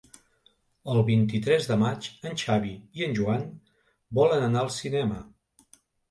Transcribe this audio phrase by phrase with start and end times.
[0.91, 3.43] El vint-i-tres de maig en Xavi i en Joan
[4.21, 5.21] volen anar al cinema.